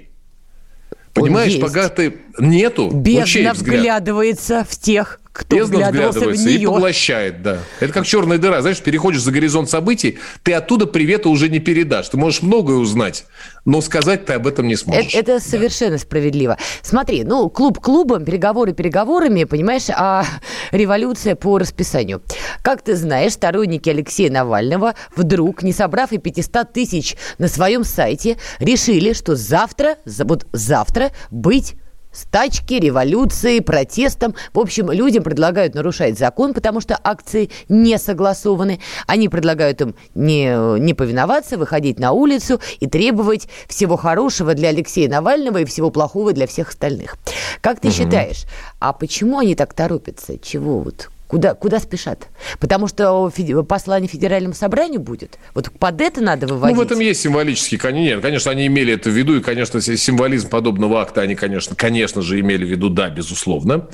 [1.13, 3.57] Понимаешь, пока ты нету, Бездна взгляд?
[3.79, 6.67] вглядывается в тех, кто Бездна вглядывался в вглядывается и нее.
[6.71, 7.59] поглощает, да.
[7.79, 8.59] Это как черная дыра.
[8.61, 12.09] Знаешь, переходишь за горизонт событий, ты оттуда привета уже не передашь.
[12.09, 13.25] Ты можешь многое узнать,
[13.63, 15.13] но сказать ты об этом не сможешь.
[15.13, 16.57] Это, это совершенно справедливо.
[16.81, 20.25] Смотри, ну, клуб клубом, переговоры переговорами, понимаешь, а
[20.71, 22.23] революция по расписанию.
[22.63, 28.37] Как ты знаешь, сторонники Алексея Навального вдруг, не собрав и 500 тысяч на своем сайте,
[28.59, 31.75] решили, что завтра, за- вот завтра быть
[32.17, 34.35] стачки, революции, протестом.
[34.53, 38.79] В общем, людям предлагают нарушать закон, потому что акции не согласованы.
[39.05, 45.09] Они предлагают им не, не повиноваться, выходить на улицу и требовать всего хорошего для Алексея
[45.09, 47.17] Навального и всего плохого для всех остальных.
[47.61, 48.45] Как ты считаешь,
[48.79, 50.37] а почему они так торопятся?
[50.39, 51.09] Чего вот?
[51.27, 52.29] Куда, куда спешат?
[52.59, 53.31] Потому что
[53.67, 55.37] послание Федеральному собранию будет.
[55.53, 56.75] Вот под это надо выводить.
[56.75, 60.49] Ну, в этом есть символический, нет, конечно, они имели это в виду, и, конечно, символизм
[60.49, 63.89] подобного акта они, конечно, конечно же, имели в виду, да, безусловно.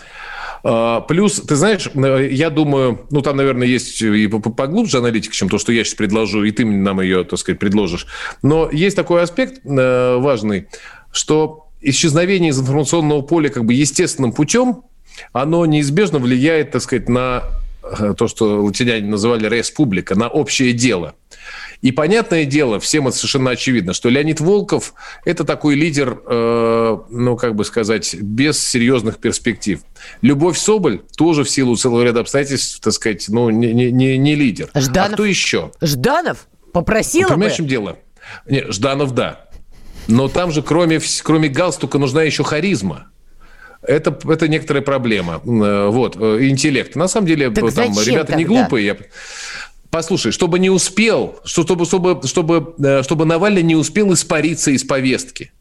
[0.64, 5.00] А, Плюс, ты знаешь, э, я думаю, ну, там, наверное, есть и по- по- поглубже
[5.00, 8.08] аналитика, чем то, что я сейчас предложу, и ты нам ее, так сказать, предложишь.
[8.42, 10.68] Но есть такой аспект э, важный,
[11.12, 14.84] что исчезновение из информационного поля как бы естественным путем,
[15.32, 17.44] оно неизбежно влияет, так сказать, на
[17.84, 21.16] э, то, что латиняне называли республика, на общее дело.
[21.82, 24.94] И понятное дело, всем это совершенно очевидно, что Леонид Волков–
[25.26, 29.82] это такой лидер, э, ну, как бы сказать, без серьезных перспектив.
[30.22, 34.70] Любовь Соболь тоже в силу целого ряда обстоятельств, так сказать, ну, не, не- не, лидер.
[34.74, 35.12] Жданов.
[35.12, 35.72] А кто еще?
[35.82, 37.34] Жданов попросила бы.
[37.34, 37.98] Понимаешь, в чем дело?
[38.48, 39.50] Не, Жданов, да.
[40.08, 43.12] Но там же, кроме, кроме галстука, нужна еще харизма.
[43.88, 45.42] Это, это некоторая проблема.
[45.46, 46.96] Э, Вот, э, интеллект.
[46.96, 48.62] На самом деле, Так там ребята не тогда?
[48.62, 48.86] глупые.
[48.86, 48.98] Я...
[49.90, 54.84] Послушай, чтобы не успел, что- чтобы, чтобы, чтобы, э, чтобы Навальный не успел испариться из
[54.84, 55.52] повестки.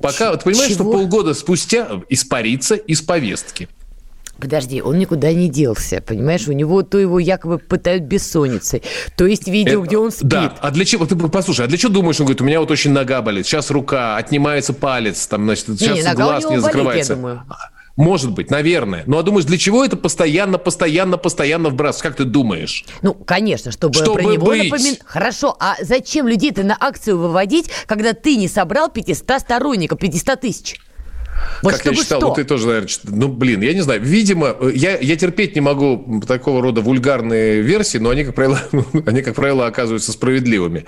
[0.00, 0.90] Пока, ты понимаешь, чего?
[0.90, 3.68] что полгода спустя испариться из повестки.
[4.38, 6.48] Подожди, он никуда не делся, понимаешь?
[6.48, 8.82] У него то его якобы пытают бессонницей,
[9.16, 10.28] то есть видео, Э, где он спит.
[10.28, 11.06] Да, а для чего?
[11.06, 12.18] Ты послушай, а для чего думаешь?
[12.20, 15.96] Он говорит, у меня вот очень нога болит, сейчас рука, отнимается палец, там, значит, сейчас
[16.04, 17.16] Не, у глаз не болит, я закрывается.
[17.16, 17.42] думаю.
[17.96, 19.04] Может быть, наверное.
[19.06, 22.02] Ну, а думаешь, для чего это постоянно, постоянно, постоянно вбрасывать?
[22.02, 22.84] Как ты думаешь?
[23.02, 24.64] Ну, конечно, чтобы, Чтобы про него быть.
[24.72, 30.40] напомин- Хорошо, а зачем людей-то на акцию выводить, когда ты не собрал 500 сторонников, 500
[30.40, 30.80] тысяч?
[31.62, 32.28] Вот как я читал, что?
[32.28, 34.00] ну ты тоже, наверное, ну, блин, я не знаю.
[34.02, 38.60] Видимо, э, я, я терпеть не могу такого рода вульгарные версии, но они, как правило,
[39.06, 40.84] они, как правило, оказываются справедливыми.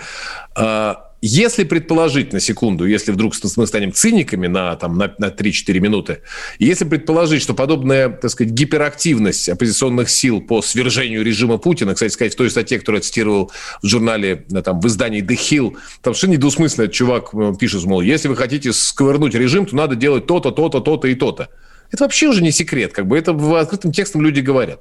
[0.54, 5.80] А, Если предположить, на секунду, если вдруг мы станем циниками на, там, на, на 3-4
[5.80, 6.20] минуты,
[6.58, 12.34] если предположить, что подобная, так сказать, гиперактивность оппозиционных сил по свержению режима Путина, кстати сказать,
[12.34, 13.50] в той статье, которую я цитировал
[13.82, 18.02] в журнале, э, там, в издании The Hill, там совершенно недвусмысленно чувак э, пишет, мол,
[18.02, 21.48] если вы хотите сковырнуть режим, то надо делать то-то, то-то, то-то и то-то.
[21.90, 24.80] Это вообще уже не секрет, как бы это в открытым текстом люди говорят.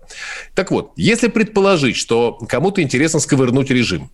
[0.54, 4.10] Так вот, если предположить, что кому-то интересно сковырнуть режим,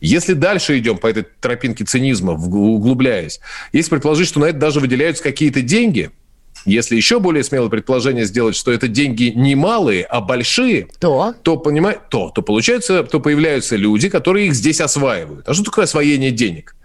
[0.00, 3.40] если дальше идем по этой тропинке цинизма, углубляясь,
[3.72, 6.10] если предположить, что на это даже выделяются какие-то деньги,
[6.64, 11.34] если еще более смелое предположение сделать, что это деньги не малые, а большие, То?
[11.42, 15.48] то, понимаешь, то, то получается, то появляются люди, которые их здесь осваивают.
[15.48, 16.76] А что такое освоение денег?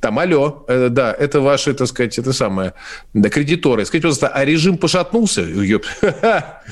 [0.00, 2.74] Там, алло, э, да, это ваши, так сказать, это самое,
[3.14, 3.84] да, кредиторы.
[3.84, 5.44] Скажите, пожалуйста, а режим пошатнулся?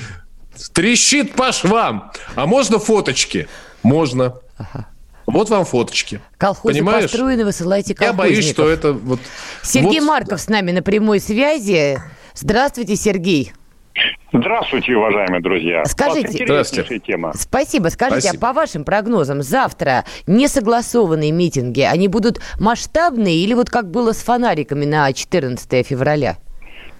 [0.73, 2.11] Трещит по швам.
[2.35, 3.47] А можно фоточки?
[3.83, 4.35] Можно.
[5.25, 6.21] Вот вам фоточки.
[6.37, 7.03] Колхозы Понимаешь?
[7.03, 8.17] построены, высылайте Я колхозников.
[8.17, 9.19] боюсь, что это вот...
[9.63, 11.99] Сергей вот- Марков с нами на прямой связи.
[12.35, 13.53] Здравствуйте, Сергей.
[14.33, 15.83] Здравствуйте, уважаемые друзья.
[15.85, 16.99] Скажите- Здравствуйте.
[16.99, 17.31] тема.
[17.35, 17.87] Спасибо.
[17.87, 18.47] Скажите, Спасибо.
[18.47, 24.17] а по вашим прогнозам, завтра несогласованные митинги, они будут масштабные или вот как было с
[24.17, 26.37] фонариками на 14 февраля?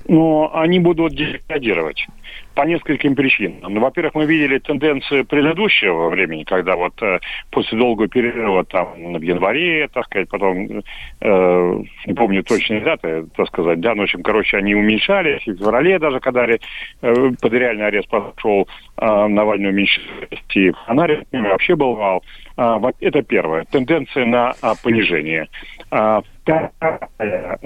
[0.08, 2.08] Но они будут деградировать
[2.54, 3.74] по нескольким причинам.
[3.74, 7.20] Ну, во-первых, мы видели тенденции предыдущего времени, когда вот э,
[7.52, 10.84] после долгого перерыва там в январе, так сказать, потом,
[11.22, 15.52] э, не помню точные даты, так сказать, да, но, в общем, короче, они уменьшались, и
[15.52, 16.58] в феврале даже, когда э,
[17.02, 22.24] под реальный арест пошел, э, Навальный уменьшались, и фонарик вообще был вал.
[22.58, 23.65] А, вот это первое.
[23.65, 25.48] Тенденция на а, понижение.
[25.91, 27.60] А, вторая,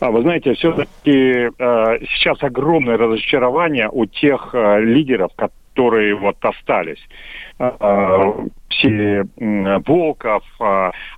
[0.00, 7.02] а, вы знаете, все-таки а, сейчас огромное разочарование у тех а, лидеров, которые вот остались.
[7.58, 8.34] А,
[8.68, 10.44] Все Волков,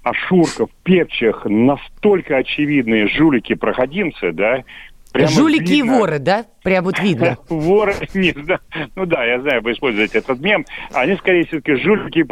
[0.02, 4.62] Ашурков, Пепчих, настолько очевидные жулики-проходимцы, да,
[5.12, 6.44] прямо Жулики и видно- воры, да?
[6.62, 7.36] Прям вот видно.
[7.48, 8.60] Воры, не знаю.
[8.96, 10.64] Ну да, я знаю, вы используете этот мем.
[10.92, 12.24] Они скорее все-таки жулики и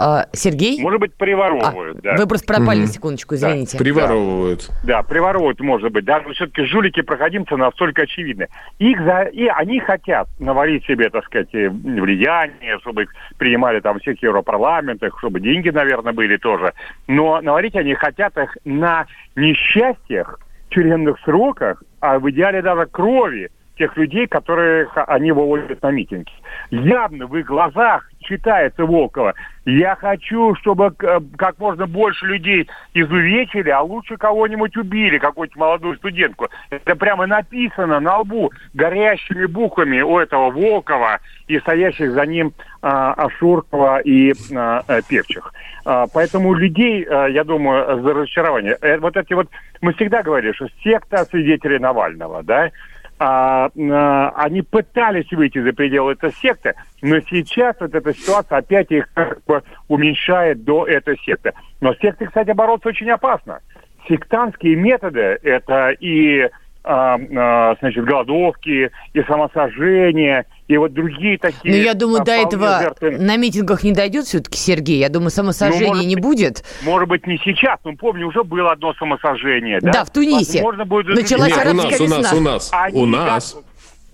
[0.00, 0.80] А, Сергей?
[0.80, 2.16] Может быть, приворовывают, а, да.
[2.16, 3.76] Вы просто пропали на секундочку, извините.
[3.76, 4.70] Да, приворовывают.
[4.84, 6.04] Да, приворовывают, может быть.
[6.04, 8.46] Да, но все-таки жулики проходимцы настолько очевидны.
[8.78, 9.22] Их за...
[9.22, 15.18] И они хотят наварить себе, так сказать, э, влияние, чтобы их принимали там всех европарламентах,
[15.18, 16.74] чтобы деньги, наверное, были тоже.
[17.08, 20.38] Но наварить они хотят их на несчастьях,
[20.70, 26.30] тюремных сроках, а в идеале даже крови тех людей, которых они выводят на митинги.
[26.70, 29.34] Явно в их глазах читается Волкова.
[29.64, 35.96] Я хочу, чтобы э, как можно больше людей изувечили, а лучше кого-нибудь убили, какую-нибудь молодую
[35.96, 36.48] студентку.
[36.70, 42.52] Это прямо написано на лбу горящими буквами у этого Волкова и стоящих за ним
[42.82, 45.52] а, Ашуркова и а, Певчих.
[45.84, 48.76] А, поэтому людей, а, я думаю, за разочарование.
[49.00, 49.48] Вот эти вот,
[49.80, 52.70] мы всегда говорили, что секта свидетелей Навального, да,
[53.18, 58.90] а, а, они пытались выйти за пределы этой секты, но сейчас вот эта ситуация опять
[58.90, 61.52] их как бы уменьшает до этой секты.
[61.80, 63.60] Но с сектой, кстати, бороться очень опасно.
[64.08, 66.48] Сектантские методы– это и
[66.82, 71.74] значит, голодовки, и самосожжение, и вот другие такие...
[71.74, 73.18] Ну, я думаю, до этого жертвы...
[73.18, 74.98] на митингах не дойдет все-таки, Сергей.
[74.98, 76.64] Я думаю, самосожжения ну, не быть, будет.
[76.82, 77.78] Может быть, не сейчас.
[77.84, 79.80] Но помню, уже было одно самосожжение.
[79.80, 80.58] Да, да в Тунисе.
[80.58, 81.16] Возможно, будет...
[81.16, 83.56] Началась Нет, у нас, у нас, у нас, Они у нас.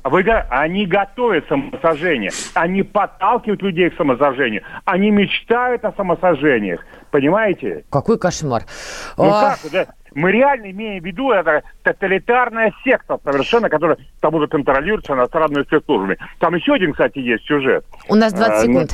[0.05, 7.87] Вы, они готовят самосожжение, они подталкивают людей к самосожжению, они мечтают о самосожжениях, понимаете?
[7.91, 8.65] Какой кошмар.
[9.17, 9.57] Ну а...
[9.63, 9.87] как, да?
[10.15, 16.19] Мы реально имеем в виду это тоталитарная секта совершенно, которая тому же контролируется иностранными спецслужбами.
[16.39, 17.85] Там еще один, кстати, есть сюжет.
[18.09, 18.93] У нас 20 а, секунд.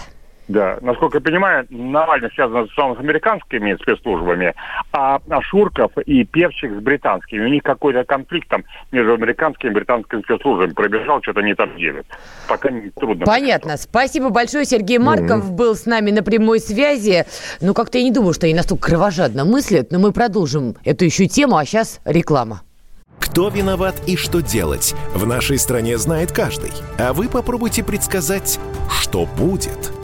[0.51, 4.55] Ну, да, насколько я понимаю, Навальный связан с, с американскими спецслужбами,
[4.93, 7.45] а Шурков и Певчик с британскими.
[7.45, 12.07] У них какой-то конфликт там между американскими и британскими спецслужбами пробежал, что-то не так делят.
[12.49, 13.27] Пока не трудно.
[13.27, 13.77] Понятно.
[13.77, 14.65] Спасибо большое.
[14.65, 15.57] Сергей Марков mm-hmm.
[15.57, 17.25] был с нами на прямой связи.
[17.61, 21.27] Ну, как-то я не думаю, что они настолько кровожадно мыслят, но мы продолжим эту еще
[21.27, 22.63] тему, а сейчас реклама.
[23.21, 26.73] Кто виноват и что делать, в нашей стране знает каждый.
[26.99, 29.93] А вы попробуйте предсказать, что будет–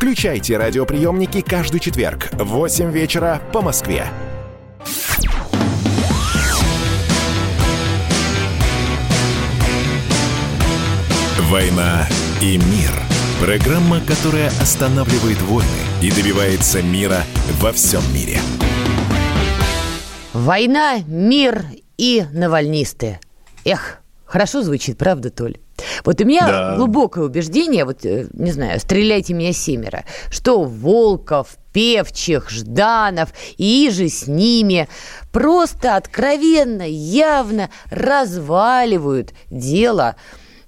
[0.00, 4.06] Включайте радиоприемники каждый четверг в 8 вечера по Москве.
[11.50, 12.08] «Война
[12.40, 12.90] и мир»–
[13.42, 15.68] программа, которая останавливает войны
[16.00, 17.18] и добивается мира
[17.60, 18.38] во всем мире.
[20.32, 21.62] «Война, мир
[21.98, 23.20] и навальнисты».
[23.66, 25.58] Эх, хорошо звучит, правда, Толь?
[26.04, 26.76] Вот у меня да.
[26.76, 34.08] глубокое убеждение, вот, э, не знаю, стреляйте меня семеро, что Волков, Певчих, Жданов и же
[34.08, 34.88] с ними
[35.32, 40.16] просто откровенно, явно разваливают дело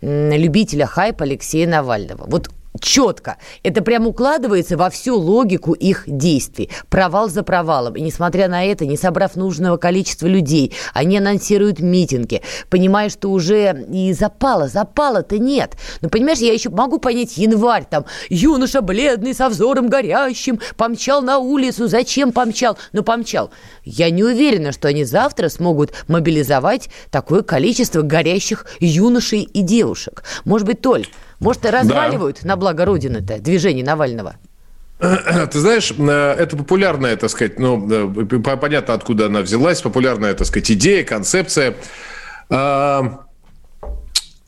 [0.00, 2.24] любителя хайпа Алексея Навального.
[2.26, 2.50] Вот
[2.81, 3.37] четко.
[3.62, 6.70] Это прям укладывается во всю логику их действий.
[6.89, 7.95] Провал за провалом.
[7.97, 13.87] И несмотря на это, не собрав нужного количества людей, они анонсируют митинги, понимая, что уже
[13.93, 15.77] и запала, запала-то нет.
[16.01, 21.39] Но понимаешь, я еще могу понять январь, там, юноша бледный, со взором горящим, помчал на
[21.39, 22.79] улицу, зачем помчал?
[22.93, 23.51] Ну, помчал.
[23.85, 30.25] Я не уверена, что они завтра смогут мобилизовать такое количество горящих юношей и девушек.
[30.45, 31.07] Может быть, Толь,
[31.43, 32.49] может, разваливают да.
[32.49, 34.36] на благо Родины-то движение Навального?
[34.99, 40.47] Ты знаешь, э, это популярная, так сказать, ну, э, понятно, откуда она взялась, популярная, так
[40.47, 41.74] сказать, идея, концепция.
[42.49, 43.24] А,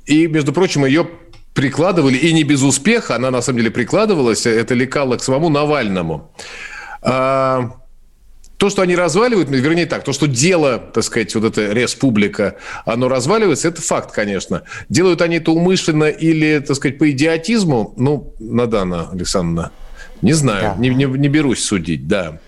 [0.06, 1.08] и, между прочим, ее
[1.54, 6.32] прикладывали, и не без успеха, она на самом деле прикладывалась, это лекало к самому Навальному.
[8.64, 12.56] То, что они разваливают, вернее так, то, что дело, так сказать, вот эта республика,
[12.86, 14.62] оно разваливается, это факт, конечно.
[14.88, 19.70] Делают они это умышленно или, так сказать, по идиотизму, ну, Надана Александровна,
[20.22, 20.80] Не знаю, да.
[20.80, 22.40] не, не, не берусь судить, да.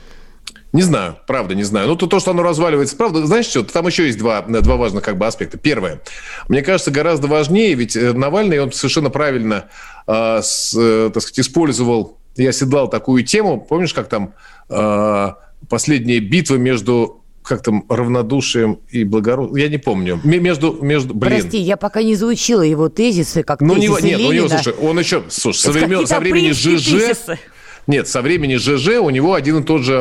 [0.73, 1.87] Не знаю, правда, не знаю.
[1.87, 5.05] Ну, то, то, что оно разваливается, правда, знаешь что, там еще есть два, два важных
[5.05, 5.59] как бы аспекта.
[5.59, 6.01] Первое,
[6.49, 9.67] мне кажется, гораздо важнее, ведь э, Навальный, он совершенно правильно,
[10.07, 14.33] э, с, э, так сказать, использовал, я седлал такую тему, помнишь, как там
[14.71, 15.33] э,
[15.69, 19.57] последняя битва между как там, равнодушием и благородством.
[19.57, 20.21] Я не помню.
[20.25, 21.41] Между, между, блин.
[21.41, 24.29] Прости, я пока не заучила его тезисы, как ну, тезисы не, Нет, Ленина.
[24.29, 26.91] у него, слушай, он еще, слушай, со, времен, со времени ЖЖ...
[26.91, 27.39] Тезисы.
[27.87, 29.97] Нет, со времени ЖЖ у него один и тот же,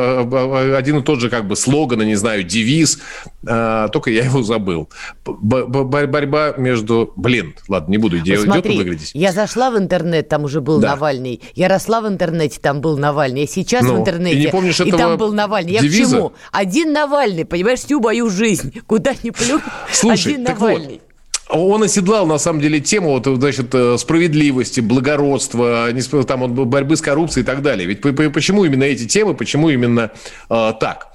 [0.76, 2.98] один и тот же как бы слоган, не знаю, девиз,
[3.46, 4.88] а, только я его забыл.
[5.24, 7.12] Борьба между...
[7.16, 9.12] Блин, ладно, не буду идею вот выглядеть.
[9.14, 10.90] Я зашла в интернет, там уже был да.
[10.90, 11.40] Навальный.
[11.54, 13.42] Я росла в интернете, там был Навальный.
[13.42, 15.72] Я сейчас ну, в интернете, и, не помнишь и там был Навальный.
[15.72, 16.16] Я девиза?
[16.16, 16.32] к чему?
[16.52, 18.80] Один Навальный, понимаешь, всю мою жизнь.
[18.86, 19.62] Куда ни плюнь,
[19.92, 20.94] Слушай, один Навальный.
[20.94, 21.05] Вот,
[21.48, 25.88] он оседлал, на самом деле, тему вот, значит, э, справедливости, благородства,
[26.26, 27.86] там, борьбы с коррупцией и так далее.
[27.86, 30.10] Ведь почему именно эти темы, почему именно
[30.50, 31.08] э, так?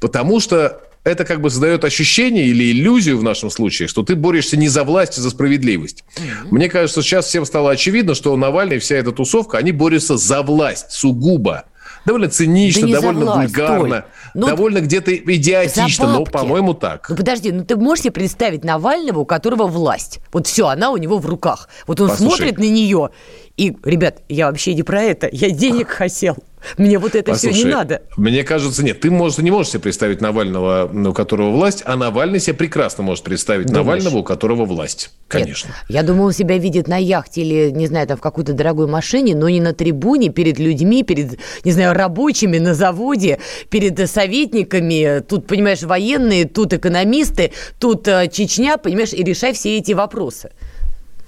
[0.00, 4.56] Потому что это как бы создает ощущение или иллюзию в нашем случае, что ты борешься
[4.56, 6.02] не за власть, а за справедливость.
[6.16, 6.48] Mm-hmm.
[6.50, 10.90] Мне кажется, сейчас всем стало очевидно, что Навальный, вся эта тусовка, они борются за власть
[10.90, 11.64] сугубо
[12.06, 14.04] довольно цинично, да довольно власть, вульгарно,
[14.34, 17.08] ну, довольно где-то идиотично, но, по-моему, так.
[17.10, 20.20] Ну, подожди, ну ты можешь себе представить Навального, у которого власть?
[20.32, 21.68] Вот все, она у него в руках.
[21.86, 22.36] Вот он Послушай.
[22.36, 23.10] смотрит на нее
[23.56, 26.36] и, ребят, я вообще не про это, я денег хотел.
[26.76, 28.02] Мне вот это Послушай, все не надо.
[28.16, 32.40] Мне кажется, нет, ты, может, не можешь себе представить Навального, у которого власть, а Навальный
[32.40, 33.86] себе прекрасно может представить Думаешь?
[34.04, 35.10] Навального, у которого власть.
[35.28, 35.68] Конечно.
[35.68, 38.86] Нет, я думаю, он себя видит на яхте или, не знаю, там в какой-то дорогой
[38.86, 43.38] машине, но не на трибуне, перед людьми, перед, не знаю, рабочими на заводе,
[43.70, 45.20] перед советниками.
[45.20, 50.50] Тут, понимаешь, военные, тут экономисты, тут э, Чечня, понимаешь, и решай все эти вопросы.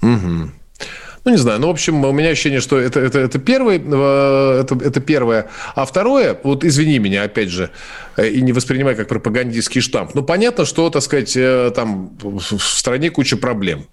[0.01, 0.51] Угу.
[1.29, 1.59] Ну, не знаю.
[1.59, 5.45] Ну, в общем, у меня ощущение, что это, это, это, первый, э, это, это первое.
[5.75, 7.69] А второе, вот извини меня, опять же,
[8.17, 10.15] э, и не воспринимай как пропагандистский штамп.
[10.15, 13.85] Ну, понятно, что, так сказать, э, там в стране куча проблем.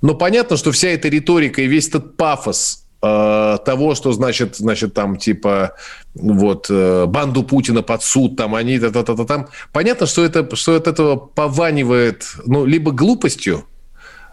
[0.00, 5.16] Но понятно, что вся эта риторика и весь этот пафос того, что значит, значит, там,
[5.16, 5.74] типа,
[6.14, 9.48] вот, банду Путина под суд, там, они, та-та-та-та, там.
[9.72, 13.64] Понятно, что это, что от этого пованивает, ну, либо глупостью,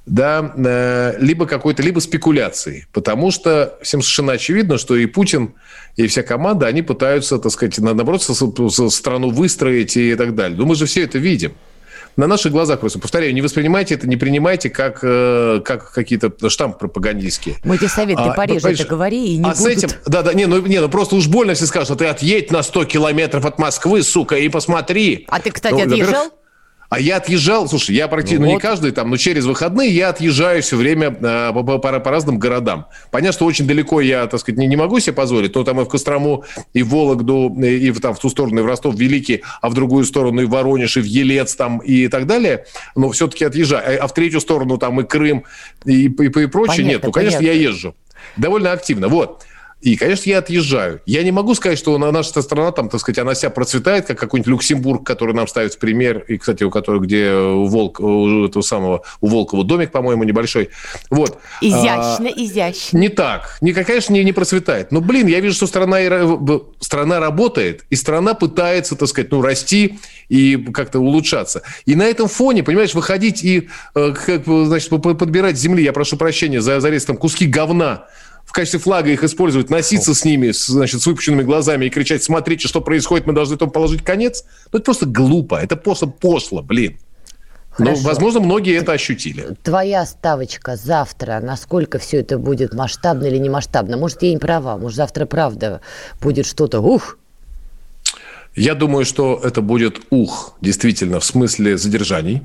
[0.05, 2.85] да, э, либо какой-то, либо спекуляцией.
[2.91, 5.53] Потому что всем совершенно очевидно, что и Путин,
[5.95, 10.57] и вся команда, они пытаются, так сказать, наоборот, страну выстроить и так далее.
[10.57, 11.53] Но мы же все это видим.
[12.15, 12.99] На наших глазах просто.
[12.99, 17.55] Повторяю, не воспринимайте это, не принимайте как, э, как какие-то штампы пропагандистские.
[17.63, 19.59] Мы тебе совет, ты а, пореже это говори и не А будут...
[19.59, 22.05] с этим, да, да, не, ну, не, ну просто уж больно все скажут, что ты
[22.05, 25.25] отъедь на 100 километров от Москвы, сука, и посмотри.
[25.27, 26.31] А ты, кстати, ну, отъезжал?
[26.93, 30.09] А я отъезжал, слушай, я практически, ну, ну не каждый, там, но через выходные я
[30.09, 32.85] отъезжаю все время э, по, по, по, по разным городам.
[33.09, 35.85] Понятно, что очень далеко я, так сказать, не, не могу себе позволить, но там и
[35.85, 38.93] в Кострому, и в Вологду, и, и в, там, в ту сторону, и в Ростов
[38.93, 42.65] Великий, а в другую сторону и в Воронеж, и в Елец там, и так далее.
[42.95, 43.99] Но все-таки отъезжаю.
[43.99, 45.45] А, а в третью сторону там и Крым,
[45.85, 47.03] и, и, и, и прочее понятно, нет.
[47.05, 47.57] Ну, конечно, понятно.
[47.57, 47.95] я езжу.
[48.37, 49.07] Довольно активно.
[49.07, 49.43] Вот.
[49.83, 51.01] И, конечно, я отъезжаю.
[51.05, 54.49] Я не могу сказать, что наша страна, там, так сказать, она вся процветает, как какой-нибудь
[54.49, 58.61] Люксембург, который нам ставит в пример, и, кстати, у которого, где у, Волк, у этого
[58.61, 60.69] самого, у Волкова домик, по-моему, небольшой.
[61.09, 61.37] Вот.
[61.59, 62.97] Изящно, а, изящно.
[62.97, 63.57] Не так.
[63.59, 64.93] Не, конечно, не, не процветает.
[64.93, 65.97] Но, блин, я вижу, что страна,
[66.79, 71.61] страна работает, и страна пытается, так сказать, ну, расти и как-то улучшаться.
[71.85, 76.61] И на этом фоне, понимаешь, выходить и, э, как, значит, подбирать земли, я прошу прощения
[76.61, 78.05] за, за там куски говна,
[78.45, 82.23] в качестве флага их использовать, носиться с ними, с, значит, с выпущенными глазами и кричать,
[82.23, 86.61] смотрите, что происходит, мы должны этому положить конец, ну, это просто глупо, это просто пошло,
[86.61, 86.97] блин.
[87.79, 89.55] Но, возможно, многие это ощутили.
[89.63, 93.97] Твоя ставочка завтра, насколько все это будет масштабно или не масштабно?
[93.97, 95.81] Может, я не права, может, завтра правда
[96.21, 97.17] будет что-то, ух,
[98.55, 102.43] я думаю, что это будет ух, действительно, в смысле задержаний,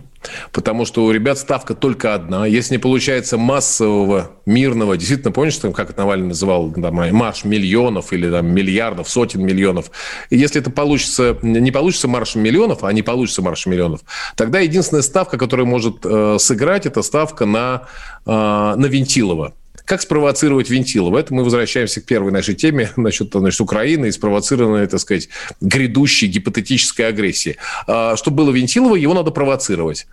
[0.53, 2.47] потому что у ребят ставка только одна.
[2.47, 8.31] Если не получается массового, мирного, действительно, помнишь, там, как Навальный называл, там, марш миллионов или
[8.31, 9.91] там, миллиардов, сотен миллионов.
[10.31, 14.01] И если это получится, не получится маршем миллионов, а не получится маршем миллионов,
[14.35, 17.83] тогда единственная ставка, которая может э, сыграть, это ставка на,
[18.25, 19.53] э, на Вентилова.
[19.89, 21.19] Как спровоцировать Вентилова?
[21.19, 25.31] Это мы возвращаемся к первой нашей теме насчет значит, Украины и спровоцированной, так сказать,
[25.63, 27.57] грядущей гипотетической агрессии.
[27.87, 30.07] А, чтобы было Вентилова, его надо провоцировать.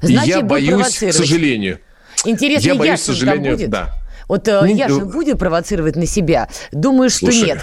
[0.00, 1.78] Значит, я боюсь, к сожалению.
[2.24, 3.70] Интересно, я боюсь, к сожалению, будет?
[3.70, 3.90] да.
[4.28, 6.48] Вот э, ну, Яшин ну, будет провоцировать на себя?
[6.72, 7.48] Думаю, что слушай.
[7.48, 7.58] нет.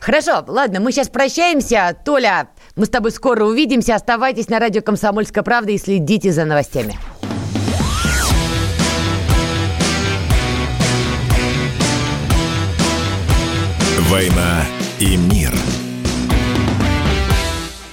[0.00, 1.94] Хорошо, ладно, мы сейчас прощаемся.
[2.04, 3.94] Толя, мы с тобой скоро увидимся.
[3.94, 6.98] Оставайтесь на радио «Комсомольская правда» и следите за новостями.
[14.12, 14.66] «Война
[14.98, 15.81] и мир».